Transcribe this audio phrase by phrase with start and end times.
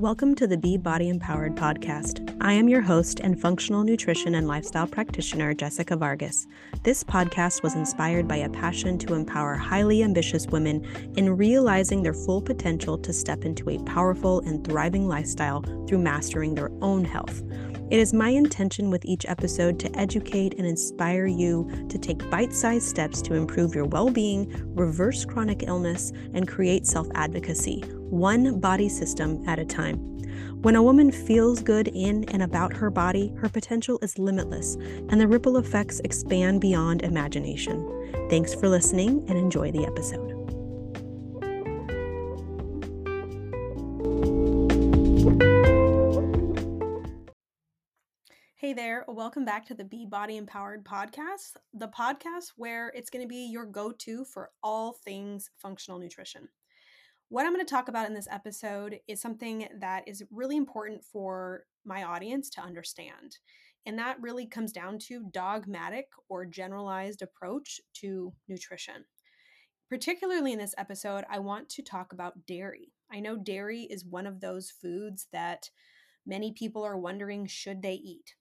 [0.00, 2.34] Welcome to the Be Body Empowered podcast.
[2.40, 6.46] I am your host and functional nutrition and lifestyle practitioner, Jessica Vargas.
[6.84, 10.86] This podcast was inspired by a passion to empower highly ambitious women
[11.18, 16.54] in realizing their full potential to step into a powerful and thriving lifestyle through mastering
[16.54, 17.42] their own health.
[17.90, 22.52] It is my intention with each episode to educate and inspire you to take bite
[22.52, 28.60] sized steps to improve your well being, reverse chronic illness, and create self advocacy, one
[28.60, 29.96] body system at a time.
[30.62, 34.76] When a woman feels good in and about her body, her potential is limitless,
[35.08, 38.28] and the ripple effects expand beyond imagination.
[38.30, 40.39] Thanks for listening and enjoy the episode.
[48.70, 53.24] Hey there, welcome back to the Be Body Empowered podcast, the podcast where it's going
[53.24, 56.48] to be your go to for all things functional nutrition.
[57.30, 61.02] What I'm going to talk about in this episode is something that is really important
[61.02, 63.38] for my audience to understand.
[63.86, 69.04] And that really comes down to dogmatic or generalized approach to nutrition.
[69.88, 72.92] Particularly in this episode, I want to talk about dairy.
[73.12, 75.70] I know dairy is one of those foods that
[76.24, 78.34] many people are wondering should they eat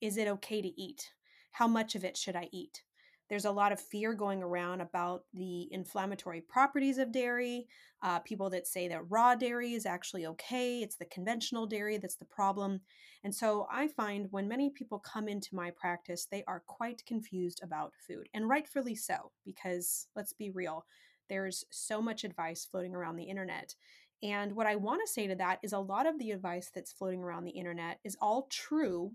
[0.00, 1.10] is it okay to eat?
[1.52, 2.82] How much of it should I eat?
[3.28, 7.66] There's a lot of fear going around about the inflammatory properties of dairy.
[8.02, 12.16] Uh, people that say that raw dairy is actually okay, it's the conventional dairy that's
[12.16, 12.80] the problem.
[13.24, 17.60] And so I find when many people come into my practice, they are quite confused
[17.64, 20.86] about food, and rightfully so, because let's be real,
[21.28, 23.74] there's so much advice floating around the internet.
[24.22, 26.92] And what I want to say to that is a lot of the advice that's
[26.92, 29.12] floating around the internet is all true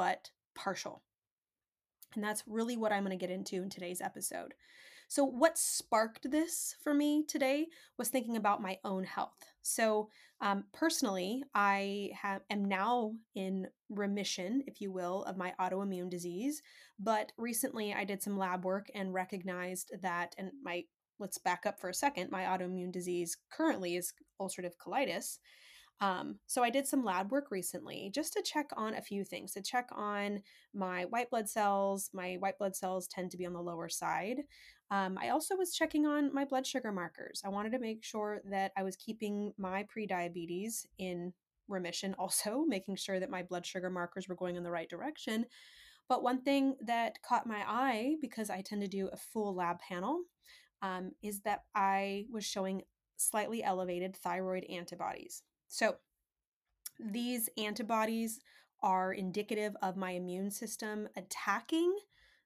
[0.00, 1.02] but partial.
[2.14, 4.54] And that's really what I'm going to get into in today's episode.
[5.08, 7.66] So, what sparked this for me today
[7.98, 9.44] was thinking about my own health.
[9.60, 10.08] So,
[10.40, 12.12] um, personally, I
[12.48, 16.62] am now in remission, if you will, of my autoimmune disease.
[16.98, 20.84] But recently, I did some lab work and recognized that, and my
[21.18, 22.30] let's back up for a second.
[22.30, 25.40] My autoimmune disease currently is ulcerative colitis.
[26.00, 29.52] Um, so I did some lab work recently just to check on a few things,
[29.52, 32.10] to check on my white blood cells.
[32.14, 34.38] My white blood cells tend to be on the lower side.
[34.90, 37.42] Um, I also was checking on my blood sugar markers.
[37.44, 41.32] I wanted to make sure that I was keeping my prediabetes in
[41.68, 45.44] remission, also making sure that my blood sugar markers were going in the right direction.
[46.08, 49.78] But one thing that caught my eye, because I tend to do a full lab
[49.78, 50.22] panel,
[50.82, 52.82] um, is that I was showing
[53.16, 55.42] slightly elevated thyroid antibodies.
[55.70, 55.96] So,
[56.98, 58.40] these antibodies
[58.82, 61.96] are indicative of my immune system attacking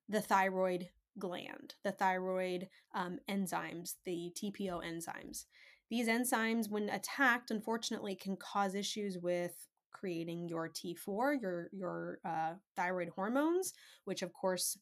[0.09, 5.47] the thyroid gland, the thyroid um, enzymes, the TPO enzymes.
[5.91, 12.55] These enzymes, when attacked, unfortunately, can cause issues with creating your T4, your your uh,
[12.77, 13.73] thyroid hormones,
[14.05, 14.77] which of course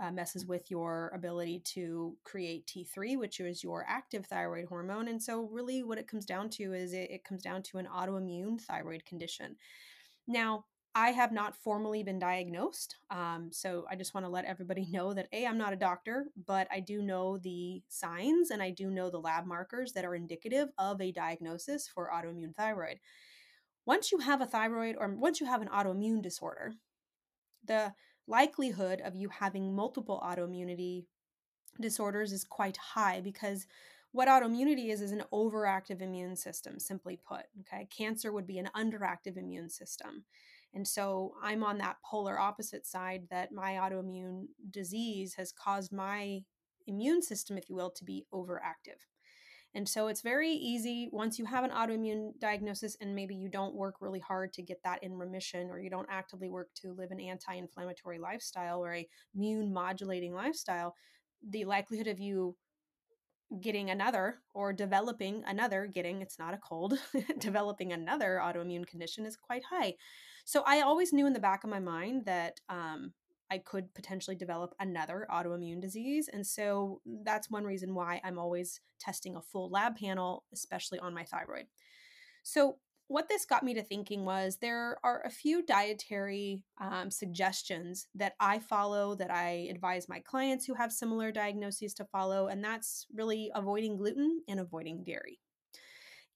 [0.00, 5.08] uh, messes with your ability to create T3, which is your active thyroid hormone.
[5.08, 7.86] And so, really, what it comes down to is it, it comes down to an
[7.86, 9.56] autoimmune thyroid condition.
[10.26, 12.96] Now, I have not formally been diagnosed.
[13.10, 16.26] Um, so I just want to let everybody know that A, I'm not a doctor,
[16.46, 20.14] but I do know the signs and I do know the lab markers that are
[20.14, 22.98] indicative of a diagnosis for autoimmune thyroid.
[23.86, 26.72] Once you have a thyroid or once you have an autoimmune disorder,
[27.64, 27.92] the
[28.30, 31.04] likelihood of you having multiple autoimmunity
[31.80, 33.66] disorders is quite high because
[34.12, 37.86] what autoimmunity is is an overactive immune system simply put okay?
[37.96, 40.24] Cancer would be an underactive immune system.
[40.72, 46.42] And so i'm on that polar opposite side that my autoimmune disease has caused my
[46.86, 49.00] immune system if you will to be overactive
[49.74, 53.74] and so it's very easy once you have an autoimmune diagnosis and maybe you don't
[53.74, 57.10] work really hard to get that in remission or you don't actively work to live
[57.12, 60.94] an anti inflammatory lifestyle or a immune modulating lifestyle,
[61.48, 62.56] the likelihood of you
[63.60, 66.94] getting another or developing another getting it's not a cold
[67.38, 69.94] developing another autoimmune condition is quite high.
[70.44, 73.12] So i always knew in the back of my mind that um,
[73.50, 76.28] I could potentially develop another autoimmune disease.
[76.32, 81.14] And so that's one reason why I'm always testing a full lab panel, especially on
[81.14, 81.66] my thyroid.
[82.42, 82.76] So,
[83.08, 88.34] what this got me to thinking was there are a few dietary um, suggestions that
[88.38, 93.06] I follow, that I advise my clients who have similar diagnoses to follow, and that's
[93.12, 95.40] really avoiding gluten and avoiding dairy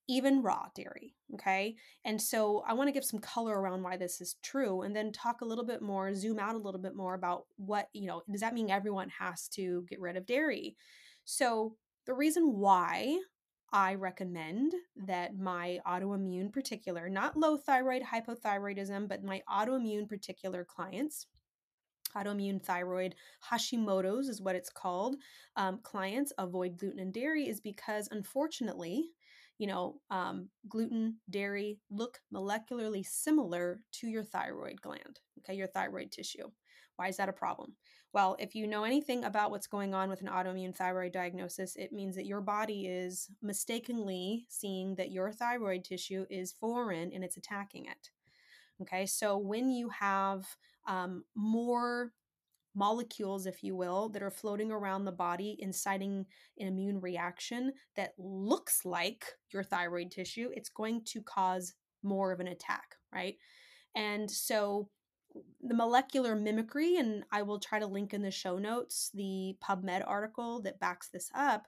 [0.09, 1.15] even raw dairy.
[1.35, 1.77] Okay.
[2.05, 5.13] And so I want to give some color around why this is true and then
[5.13, 8.23] talk a little bit more, zoom out a little bit more about what, you know,
[8.31, 10.77] does that mean everyone has to get rid of dairy?
[11.25, 13.19] So the reason why
[13.73, 14.73] I recommend
[15.07, 21.27] that my autoimmune particular, not low thyroid hypothyroidism, but my autoimmune particular clients,
[22.17, 23.17] autoimmune thyroid
[23.51, 25.17] Hashimoto's is what it's called,
[25.57, 29.07] um, clients avoid gluten and dairy is because unfortunately,
[29.59, 36.11] you know, um, gluten, dairy look molecularly similar to your thyroid gland, okay, your thyroid
[36.11, 36.51] tissue.
[36.97, 37.75] Why is that a problem?
[38.13, 41.93] Well, if you know anything about what's going on with an autoimmune thyroid diagnosis, it
[41.93, 47.37] means that your body is mistakenly seeing that your thyroid tissue is foreign and it's
[47.37, 48.11] attacking it.
[48.83, 50.47] Okay, so when you have
[50.87, 52.13] um, more
[52.75, 56.27] molecules, if you will, that are floating around the body, inciting
[56.59, 62.41] an immune reaction that looks like your thyroid tissue, it's going to cause more of
[62.41, 63.37] an attack, right?
[63.95, 64.89] And so
[65.63, 70.05] the molecular mimicry, and I will try to link in the show notes the PubMed
[70.07, 71.67] article that backs this up,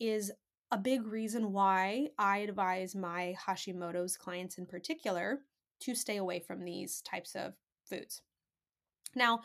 [0.00, 0.32] is
[0.70, 5.40] a big reason why I advise my Hashimoto's clients in particular
[5.80, 7.54] to stay away from these types of
[7.84, 8.22] foods.
[9.14, 9.40] Now,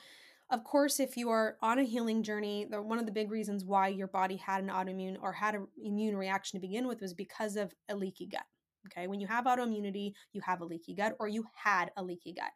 [0.50, 3.66] of course, if you are on a healing journey, the, one of the big reasons
[3.66, 7.14] why your body had an autoimmune or had an immune reaction to begin with was
[7.14, 8.46] because of a leaky gut.
[8.88, 12.34] Okay, when you have autoimmunity, you have a leaky gut or you had a leaky
[12.34, 12.52] gut.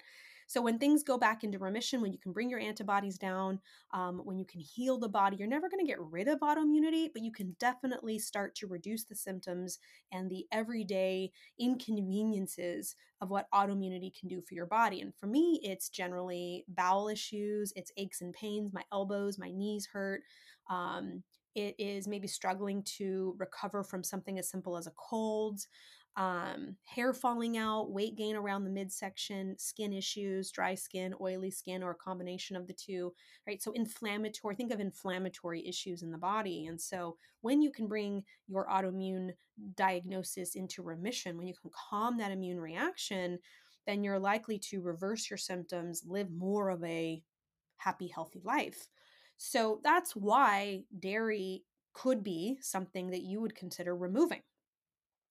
[0.53, 3.59] So when things go back into remission, when you can bring your antibodies down,
[3.91, 7.07] um, when you can heal the body, you're never going to get rid of autoimmunity,
[7.11, 9.79] but you can definitely start to reduce the symptoms
[10.11, 15.01] and the everyday inconveniences of what autoimmunity can do for your body.
[15.01, 19.87] And for me, it's generally bowel issues, it's aches and pains, my elbows, my knees
[19.91, 20.21] hurt.
[20.69, 21.23] Um,
[21.55, 25.61] it is maybe struggling to recover from something as simple as a cold
[26.15, 31.81] um, hair falling out, weight gain around the midsection, skin issues, dry skin, oily skin,
[31.81, 33.13] or a combination of the two,
[33.47, 33.61] right?
[33.61, 36.67] So, inflammatory, think of inflammatory issues in the body.
[36.67, 39.31] And so, when you can bring your autoimmune
[39.75, 43.39] diagnosis into remission, when you can calm that immune reaction,
[43.87, 47.23] then you're likely to reverse your symptoms, live more of a
[47.77, 48.87] happy, healthy life.
[49.37, 51.63] So, that's why dairy
[51.93, 54.41] could be something that you would consider removing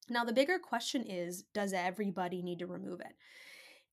[0.09, 3.15] now, the bigger question is does everybody need to remove it?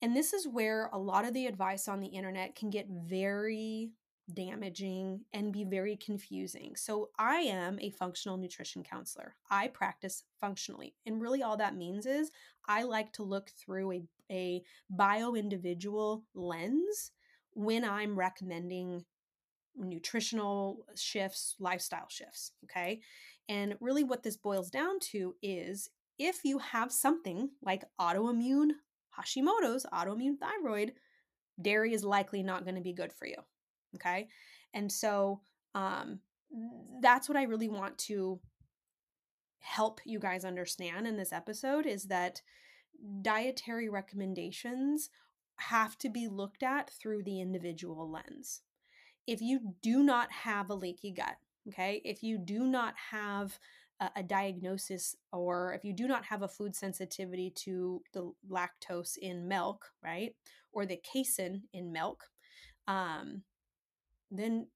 [0.02, 3.92] And this is where a lot of the advice on the internet can get very
[4.34, 6.76] damaging and be very confusing.
[6.76, 9.36] So, I am a functional nutrition counselor.
[9.50, 10.96] I practice functionally.
[11.06, 12.32] And really, all that means is
[12.68, 14.02] I like to look through a,
[14.32, 17.12] a bio individual lens
[17.54, 19.06] when I'm recommending
[19.76, 22.52] nutritional shifts, lifestyle shifts.
[22.66, 23.02] Okay.
[23.48, 28.71] And really, what this boils down to is if you have something like autoimmune
[29.18, 30.94] Hashimoto's, autoimmune thyroid,
[31.62, 33.38] dairy is likely not going to be good for you.
[33.95, 34.27] Okay.
[34.74, 35.42] And so
[35.74, 36.19] um,
[37.01, 38.39] that's what I really want to
[39.60, 42.42] help you guys understand in this episode is that
[43.22, 45.10] dietary recommendations
[45.57, 48.62] have to be looked at through the individual lens.
[49.27, 51.36] If you do not have a leaky gut,
[51.68, 53.60] okay, if you do not have
[54.00, 59.48] a, diagnosis or if you do not have a food sensitivity to the lactose in
[59.48, 60.36] milk, right,
[60.72, 62.24] or the casein in milk,
[62.88, 63.44] um,
[64.31, 64.68] then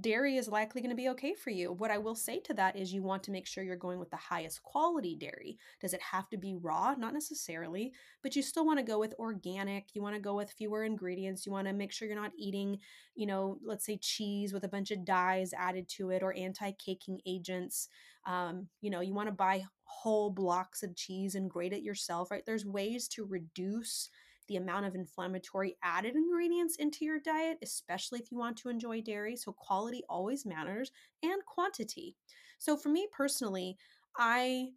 [0.00, 1.72] dairy is likely going to be okay for you.
[1.72, 4.10] What I will say to that is you want to make sure you're going with
[4.10, 5.58] the highest quality dairy.
[5.80, 6.94] Does it have to be raw?
[6.94, 7.92] Not necessarily,
[8.22, 9.94] but you still want to go with organic.
[9.94, 11.46] You want to go with fewer ingredients.
[11.46, 12.78] You want to make sure you're not eating,
[13.14, 17.20] you know, let's say cheese with a bunch of dyes added to it or anti-caking
[17.26, 17.88] agents.
[18.26, 22.30] Um, you know, you want to buy whole blocks of cheese and grate it yourself,
[22.30, 22.44] right?
[22.44, 24.08] There's ways to reduce
[24.48, 29.00] the amount of inflammatory added ingredients into your diet, especially if you want to enjoy
[29.00, 29.36] dairy.
[29.36, 32.16] So, quality always matters and quantity.
[32.58, 33.76] So, for me personally,
[34.16, 34.68] I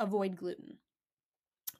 [0.00, 0.78] avoid gluten.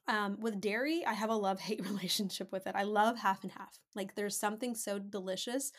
[0.07, 2.75] Um, with dairy, I have a love hate relationship with it.
[2.75, 3.79] I love half and half.
[3.95, 5.71] Like, there's something so delicious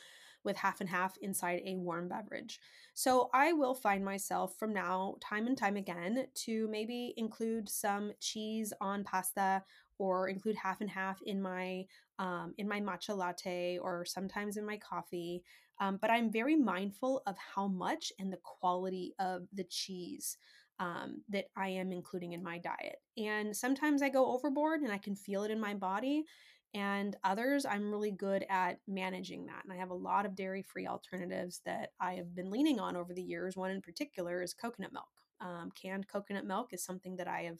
[0.44, 2.60] with half and half inside a warm beverage.
[2.94, 8.12] So I will find myself from now, time and time again, to maybe include some
[8.20, 9.62] cheese on pasta
[10.00, 11.84] or include half and half in my
[12.18, 15.42] um, in my matcha latte or sometimes in my coffee.
[15.78, 20.36] Um, but I'm very mindful of how much and the quality of the cheese
[20.78, 22.96] um, that I am including in my diet.
[23.18, 26.24] And sometimes I go overboard and I can feel it in my body.
[26.72, 29.64] And others, I'm really good at managing that.
[29.64, 32.96] And I have a lot of dairy free alternatives that I have been leaning on
[32.96, 33.56] over the years.
[33.56, 35.08] One in particular is coconut milk.
[35.40, 37.58] Um, canned coconut milk is something that I have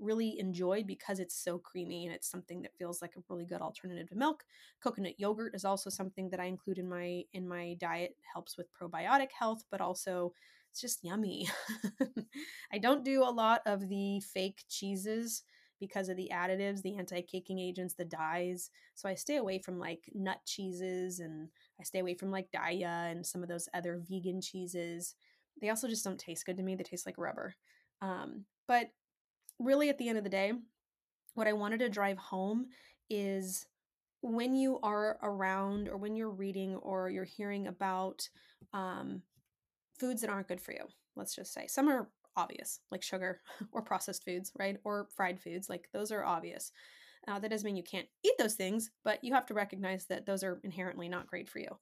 [0.00, 3.60] really enjoyed because it's so creamy and it's something that feels like a really good
[3.60, 4.44] alternative to milk.
[4.82, 8.68] Coconut yogurt is also something that I include in my in my diet helps with
[8.72, 10.32] probiotic health but also
[10.70, 11.48] it's just yummy.
[12.72, 15.42] I don't do a lot of the fake cheeses
[15.80, 18.70] because of the additives, the anti caking agents, the dyes.
[18.94, 21.48] So I stay away from like nut cheeses and
[21.80, 25.14] I stay away from like Daiya and some of those other vegan cheeses.
[25.60, 26.74] They also just don't taste good to me.
[26.74, 27.54] They taste like rubber.
[28.00, 28.90] Um, but
[29.58, 30.52] really, at the end of the day,
[31.34, 32.66] what I wanted to drive home
[33.10, 33.66] is
[34.20, 38.28] when you are around or when you're reading or you're hearing about
[38.72, 39.22] um,
[39.98, 40.86] foods that aren't good for you,
[41.16, 43.40] let's just say some are obvious, like sugar
[43.72, 44.78] or processed foods, right?
[44.84, 46.72] Or fried foods, like those are obvious.
[47.26, 50.24] Uh, that doesn't mean you can't eat those things, but you have to recognize that
[50.24, 51.78] those are inherently not great for you.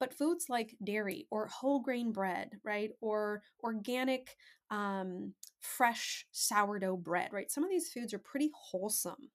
[0.00, 2.90] But foods like dairy or whole grain bread, right?
[3.00, 4.36] Or organic,
[4.70, 7.50] um, fresh sourdough bread, right?
[7.50, 9.30] Some of these foods are pretty wholesome.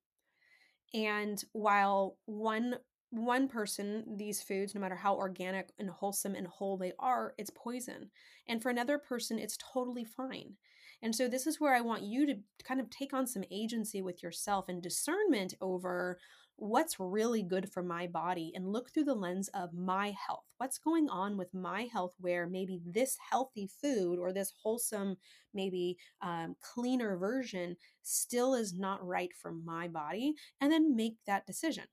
[0.93, 2.75] And while one
[3.11, 7.51] one person these foods no matter how organic and wholesome and whole they are it's
[7.51, 8.09] poison
[8.47, 10.53] and for another person it's totally fine
[11.01, 12.35] and so this is where i want you to
[12.67, 16.17] kind of take on some agency with yourself and discernment over
[16.57, 20.77] what's really good for my body and look through the lens of my health what's
[20.77, 25.15] going on with my health where maybe this healthy food or this wholesome
[25.53, 31.45] maybe um, cleaner version still is not right for my body and then make that
[31.45, 31.85] decision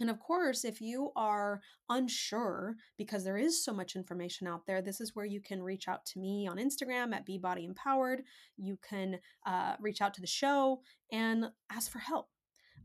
[0.00, 4.82] and of course, if you are unsure because there is so much information out there,
[4.82, 8.18] this is where you can reach out to me on Instagram at BeBodyEmpowered.
[8.56, 12.28] You can uh, reach out to the show and ask for help.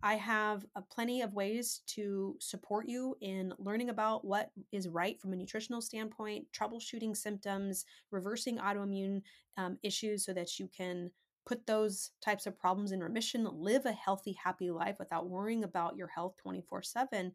[0.03, 5.20] I have uh, plenty of ways to support you in learning about what is right
[5.20, 9.22] from a nutritional standpoint, troubleshooting symptoms, reversing autoimmune
[9.58, 11.12] um, issues so that you can
[11.46, 15.96] put those types of problems in remission, live a healthy, happy life without worrying about
[15.96, 17.31] your health 24 7.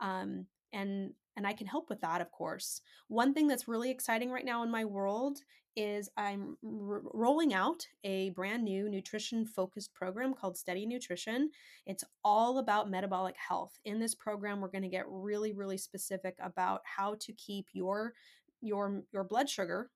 [0.00, 2.82] Um, and and I can help with that, of course.
[3.08, 5.38] One thing that's really exciting right now in my world
[5.74, 11.48] is I'm r- rolling out a brand new nutrition focused program called Steady Nutrition.
[11.86, 13.72] It's all about metabolic health.
[13.86, 18.12] In this program, we're going to get really, really specific about how to keep your
[18.60, 19.90] your your blood sugar,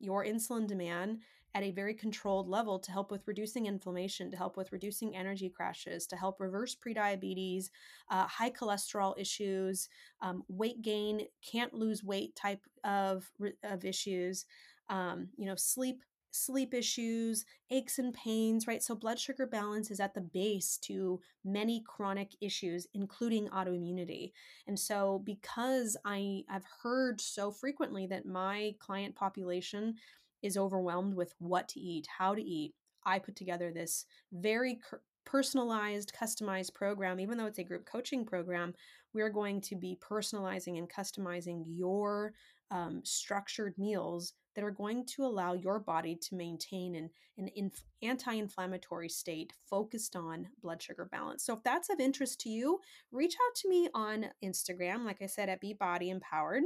[0.00, 1.20] your insulin demand
[1.54, 5.48] at a very controlled level to help with reducing inflammation, to help with reducing energy
[5.48, 7.70] crashes, to help reverse prediabetes,
[8.10, 9.88] uh, high cholesterol issues,
[10.20, 13.30] um, weight gain, can't lose weight type of,
[13.64, 14.46] of issues,
[14.88, 16.02] um, you know, sleep
[16.32, 18.82] sleep issues, aches and pains, right?
[18.82, 24.32] So blood sugar balance is at the base to many chronic issues, including autoimmunity.
[24.66, 29.96] And so because I I've heard so frequently that my client population
[30.42, 34.80] is overwhelmed with what to eat, how to eat, I put together this very
[35.24, 37.20] personalized, customized program.
[37.20, 38.74] Even though it's a group coaching program,
[39.12, 42.32] we're going to be personalizing and customizing your
[42.70, 47.84] um, structured meals that are going to allow your body to maintain an, an inf-
[48.02, 51.44] anti inflammatory state focused on blood sugar balance.
[51.44, 52.80] So, if that's of interest to you,
[53.12, 56.64] reach out to me on Instagram, like I said, at Be Body Empowered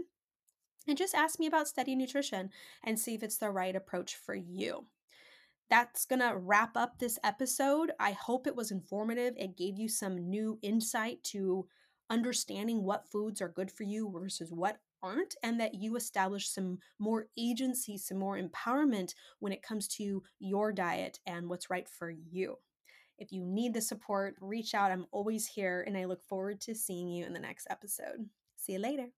[0.87, 2.51] and just ask me about steady nutrition
[2.83, 4.87] and see if it's the right approach for you.
[5.71, 7.93] That's going to wrap up this episode.
[7.99, 9.35] I hope it was informative.
[9.37, 11.67] It gave you some new insight to
[12.11, 16.79] understanding what foods are good for you versus what aren't, and that you establish some
[16.99, 22.11] more agency, some more empowerment when it comes to your diet and what's right for
[22.11, 22.57] you.
[23.19, 24.91] If you need the support, reach out.
[24.91, 28.29] I'm always here, and I look forward to seeing you in the next episode.
[28.57, 29.09] See you later.